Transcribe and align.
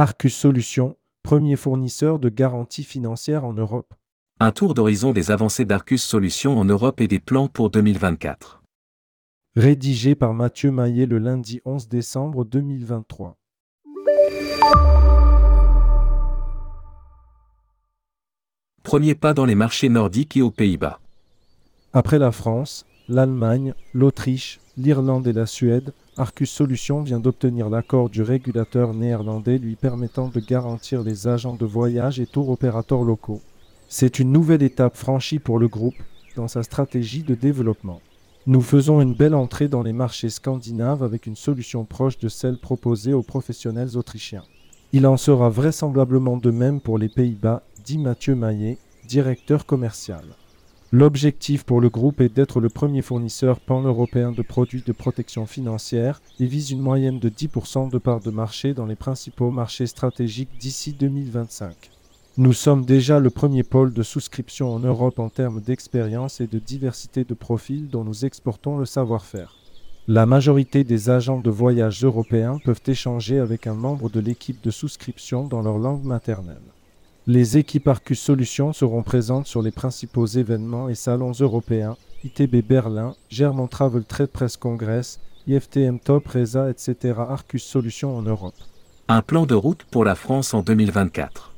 Arcus 0.00 0.32
Solutions, 0.32 0.96
premier 1.24 1.56
fournisseur 1.56 2.20
de 2.20 2.28
garanties 2.28 2.84
financières 2.84 3.44
en 3.44 3.52
Europe. 3.52 3.94
Un 4.38 4.52
tour 4.52 4.72
d'horizon 4.72 5.10
des 5.10 5.32
avancées 5.32 5.64
d'Arcus 5.64 6.04
Solutions 6.04 6.56
en 6.56 6.64
Europe 6.64 7.00
et 7.00 7.08
des 7.08 7.18
plans 7.18 7.48
pour 7.48 7.68
2024. 7.68 8.62
Rédigé 9.56 10.14
par 10.14 10.34
Mathieu 10.34 10.70
Maillet 10.70 11.06
le 11.06 11.18
lundi 11.18 11.60
11 11.64 11.88
décembre 11.88 12.44
2023. 12.44 13.36
Premier 18.84 19.16
pas 19.16 19.34
dans 19.34 19.46
les 19.46 19.56
marchés 19.56 19.88
nordiques 19.88 20.36
et 20.36 20.42
aux 20.42 20.52
Pays-Bas. 20.52 21.00
Après 21.92 22.20
la 22.20 22.30
France, 22.30 22.86
l'Allemagne, 23.08 23.74
l'Autriche, 23.94 24.60
l'Irlande 24.76 25.26
et 25.26 25.32
la 25.32 25.46
Suède, 25.46 25.92
Arcus 26.18 26.50
Solutions 26.50 27.02
vient 27.02 27.20
d'obtenir 27.20 27.70
l'accord 27.70 28.10
du 28.10 28.22
régulateur 28.22 28.92
néerlandais 28.92 29.56
lui 29.56 29.76
permettant 29.76 30.26
de 30.26 30.40
garantir 30.40 31.04
les 31.04 31.28
agents 31.28 31.54
de 31.54 31.64
voyage 31.64 32.18
et 32.18 32.26
tour 32.26 32.48
opérateurs 32.48 33.04
locaux. 33.04 33.40
C'est 33.88 34.18
une 34.18 34.32
nouvelle 34.32 34.64
étape 34.64 34.96
franchie 34.96 35.38
pour 35.38 35.60
le 35.60 35.68
groupe 35.68 35.94
dans 36.34 36.48
sa 36.48 36.64
stratégie 36.64 37.22
de 37.22 37.36
développement. 37.36 38.00
Nous 38.48 38.62
faisons 38.62 39.00
une 39.00 39.14
belle 39.14 39.36
entrée 39.36 39.68
dans 39.68 39.84
les 39.84 39.92
marchés 39.92 40.28
scandinaves 40.28 41.04
avec 41.04 41.26
une 41.26 41.36
solution 41.36 41.84
proche 41.84 42.18
de 42.18 42.28
celle 42.28 42.58
proposée 42.58 43.12
aux 43.12 43.22
professionnels 43.22 43.96
autrichiens. 43.96 44.44
Il 44.92 45.06
en 45.06 45.16
sera 45.16 45.50
vraisemblablement 45.50 46.36
de 46.36 46.50
même 46.50 46.80
pour 46.80 46.98
les 46.98 47.08
Pays-Bas, 47.08 47.62
dit 47.84 47.98
Mathieu 47.98 48.34
Maillet, 48.34 48.78
directeur 49.06 49.66
commercial. 49.66 50.24
L'objectif 50.90 51.64
pour 51.64 51.82
le 51.82 51.90
groupe 51.90 52.22
est 52.22 52.34
d'être 52.34 52.60
le 52.60 52.70
premier 52.70 53.02
fournisseur 53.02 53.60
pan-européen 53.60 54.32
de 54.32 54.40
produits 54.40 54.82
de 54.86 54.92
protection 54.92 55.44
financière 55.44 56.22
et 56.40 56.46
vise 56.46 56.70
une 56.70 56.80
moyenne 56.80 57.18
de 57.18 57.28
10% 57.28 57.90
de 57.90 57.98
part 57.98 58.20
de 58.20 58.30
marché 58.30 58.72
dans 58.72 58.86
les 58.86 58.96
principaux 58.96 59.50
marchés 59.50 59.86
stratégiques 59.86 60.56
d'ici 60.58 60.94
2025. 60.94 61.90
Nous 62.38 62.54
sommes 62.54 62.86
déjà 62.86 63.20
le 63.20 63.28
premier 63.28 63.64
pôle 63.64 63.92
de 63.92 64.02
souscription 64.02 64.72
en 64.72 64.78
Europe 64.78 65.18
en 65.18 65.28
termes 65.28 65.60
d'expérience 65.60 66.40
et 66.40 66.46
de 66.46 66.58
diversité 66.58 67.24
de 67.24 67.34
profils 67.34 67.90
dont 67.90 68.04
nous 68.04 68.24
exportons 68.24 68.78
le 68.78 68.86
savoir-faire. 68.86 69.56
La 70.06 70.24
majorité 70.24 70.84
des 70.84 71.10
agents 71.10 71.40
de 71.40 71.50
voyage 71.50 72.02
européens 72.02 72.58
peuvent 72.64 72.80
échanger 72.86 73.38
avec 73.38 73.66
un 73.66 73.74
membre 73.74 74.08
de 74.08 74.20
l'équipe 74.20 74.64
de 74.64 74.70
souscription 74.70 75.46
dans 75.46 75.60
leur 75.60 75.76
langue 75.76 76.04
maternelle. 76.04 76.56
Les 77.30 77.58
équipes 77.58 77.88
Arcus 77.88 78.18
Solutions 78.18 78.72
seront 78.72 79.02
présentes 79.02 79.46
sur 79.46 79.60
les 79.60 79.70
principaux 79.70 80.24
événements 80.24 80.88
et 80.88 80.94
salons 80.94 81.32
européens, 81.32 81.94
ITB 82.24 82.66
Berlin, 82.66 83.16
German 83.28 83.68
Travel 83.68 84.02
Trade 84.04 84.30
Press 84.30 84.56
Congress, 84.56 85.20
IFTM 85.46 85.98
Top, 85.98 86.26
Reza, 86.26 86.70
etc. 86.70 87.16
Arcus 87.18 87.62
Solutions 87.62 88.16
en 88.16 88.22
Europe. 88.22 88.54
Un 89.08 89.20
plan 89.20 89.44
de 89.44 89.54
route 89.54 89.84
pour 89.90 90.06
la 90.06 90.14
France 90.14 90.54
en 90.54 90.62
2024. 90.62 91.52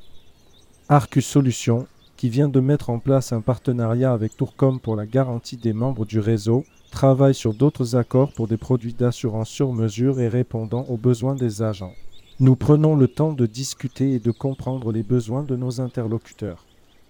Arcus 0.88 1.24
Solutions, 1.24 1.86
qui 2.16 2.30
vient 2.30 2.48
de 2.48 2.58
mettre 2.58 2.90
en 2.90 2.98
place 2.98 3.32
un 3.32 3.40
partenariat 3.40 4.12
avec 4.12 4.36
Tourcom 4.36 4.80
pour 4.80 4.96
la 4.96 5.06
garantie 5.06 5.56
des 5.56 5.72
membres 5.72 6.04
du 6.04 6.18
réseau, 6.18 6.64
travaille 6.90 7.36
sur 7.36 7.54
d'autres 7.54 7.94
accords 7.94 8.32
pour 8.32 8.48
des 8.48 8.56
produits 8.56 8.94
d'assurance 8.94 9.48
sur 9.48 9.72
mesure 9.72 10.18
et 10.18 10.26
répondant 10.26 10.84
aux 10.88 10.96
besoins 10.96 11.36
des 11.36 11.62
agents. 11.62 11.94
Nous 12.42 12.56
prenons 12.56 12.96
le 12.96 13.06
temps 13.06 13.34
de 13.34 13.44
discuter 13.44 14.12
et 14.12 14.18
de 14.18 14.30
comprendre 14.30 14.92
les 14.92 15.02
besoins 15.02 15.42
de 15.42 15.56
nos 15.56 15.82
interlocuteurs. 15.82 16.64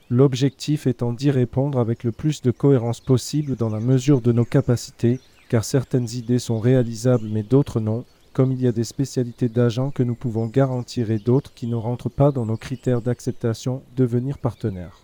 L'objectif 0.08 0.88
étant 0.88 1.12
d'y 1.12 1.30
répondre 1.30 1.78
avec 1.78 2.02
le 2.02 2.10
plus 2.10 2.42
de 2.42 2.50
cohérence 2.50 2.98
possible 2.98 3.54
dans 3.54 3.68
la 3.68 3.78
mesure 3.78 4.20
de 4.20 4.32
nos 4.32 4.44
capacités, 4.44 5.20
car 5.48 5.62
certaines 5.62 6.10
idées 6.10 6.40
sont 6.40 6.58
réalisables 6.58 7.28
mais 7.30 7.44
d'autres 7.44 7.78
non, 7.78 8.04
comme 8.32 8.50
il 8.50 8.60
y 8.60 8.66
a 8.66 8.72
des 8.72 8.82
spécialités 8.82 9.48
d'agents 9.48 9.92
que 9.92 10.02
nous 10.02 10.16
pouvons 10.16 10.46
garantir 10.46 11.12
et 11.12 11.20
d'autres 11.20 11.54
qui 11.54 11.68
ne 11.68 11.76
rentrent 11.76 12.10
pas 12.10 12.32
dans 12.32 12.44
nos 12.44 12.56
critères 12.56 13.00
d'acceptation, 13.00 13.82
devenir 13.96 14.36
partenaires. 14.36 14.98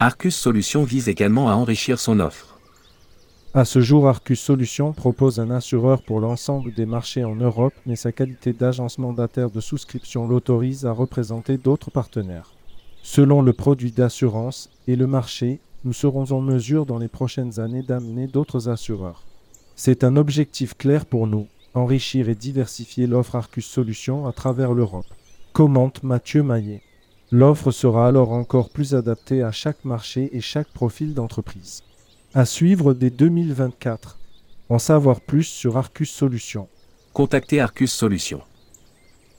Arcus 0.00 0.34
Solutions 0.34 0.84
vise 0.84 1.10
également 1.10 1.50
à 1.50 1.54
enrichir 1.54 2.00
son 2.00 2.20
offre. 2.20 2.55
À 3.54 3.64
ce 3.64 3.80
jour, 3.80 4.06
Arcus 4.06 4.40
Solutions 4.40 4.92
propose 4.92 5.40
un 5.40 5.50
assureur 5.50 6.02
pour 6.02 6.20
l'ensemble 6.20 6.74
des 6.74 6.84
marchés 6.84 7.24
en 7.24 7.36
Europe, 7.36 7.72
mais 7.86 7.96
sa 7.96 8.12
qualité 8.12 8.52
d'agence 8.52 8.98
mandataire 8.98 9.50
de 9.50 9.60
souscription 9.60 10.28
l'autorise 10.28 10.84
à 10.84 10.92
représenter 10.92 11.56
d'autres 11.56 11.90
partenaires. 11.90 12.52
Selon 13.02 13.40
le 13.40 13.52
produit 13.52 13.92
d'assurance 13.92 14.68
et 14.88 14.96
le 14.96 15.06
marché, 15.06 15.60
nous 15.84 15.92
serons 15.92 16.32
en 16.32 16.40
mesure 16.40 16.84
dans 16.84 16.98
les 16.98 17.08
prochaines 17.08 17.60
années 17.60 17.82
d'amener 17.82 18.26
d'autres 18.26 18.68
assureurs. 18.68 19.22
C'est 19.74 20.04
un 20.04 20.16
objectif 20.16 20.74
clair 20.76 21.06
pour 21.06 21.26
nous, 21.26 21.46
enrichir 21.74 22.28
et 22.28 22.34
diversifier 22.34 23.06
l'offre 23.06 23.36
Arcus 23.36 23.66
Solutions 23.66 24.26
à 24.26 24.32
travers 24.32 24.74
l'Europe. 24.74 25.06
Commente 25.52 26.02
Mathieu 26.02 26.42
Maillet. 26.42 26.82
L'offre 27.30 27.70
sera 27.70 28.06
alors 28.08 28.32
encore 28.32 28.70
plus 28.70 28.94
adaptée 28.94 29.42
à 29.42 29.52
chaque 29.52 29.84
marché 29.84 30.28
et 30.36 30.40
chaque 30.40 30.68
profil 30.68 31.14
d'entreprise. 31.14 31.82
À 32.38 32.44
suivre 32.44 32.92
dès 32.92 33.08
2024. 33.08 34.18
En 34.68 34.78
savoir 34.78 35.22
plus 35.22 35.44
sur 35.44 35.78
Arcus 35.78 36.10
Solutions. 36.10 36.68
Contactez 37.14 37.60
Arcus 37.60 37.90
Solutions. 37.90 38.42